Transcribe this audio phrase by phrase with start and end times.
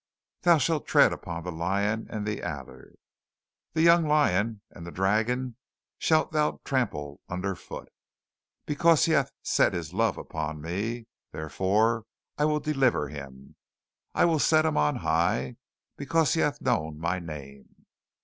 [0.41, 2.95] "Thou shalt tread upon the lion and the adder,
[3.73, 5.57] the young lion and the dragon
[5.99, 7.87] shalt thou trample under foot.
[8.65, 12.05] "Because he hath set his love upon me, therefore
[12.39, 13.55] will I deliver him.
[14.15, 15.57] I will set him on high,
[15.97, 17.85] because he hath known my name.